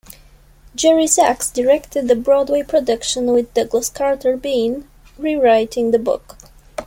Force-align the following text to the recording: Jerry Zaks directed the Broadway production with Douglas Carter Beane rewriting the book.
Jerry 0.73 1.03
Zaks 1.05 1.53
directed 1.53 2.07
the 2.07 2.15
Broadway 2.15 2.63
production 2.63 3.27
with 3.33 3.53
Douglas 3.53 3.87
Carter 3.87 4.35
Beane 4.35 4.87
rewriting 5.19 5.91
the 5.91 5.99
book. 5.99 6.37